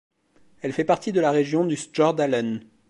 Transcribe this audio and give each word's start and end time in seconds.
Elle 0.63 0.73
fait 0.73 0.83
partie 0.83 1.11
de 1.11 1.21
la 1.21 1.29
région 1.29 1.63
du 1.63 1.75
Stjørdalen. 1.75 2.61